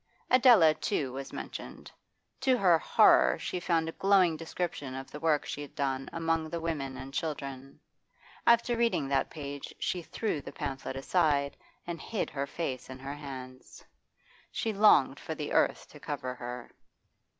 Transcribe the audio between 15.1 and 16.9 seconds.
for the earth to cover her.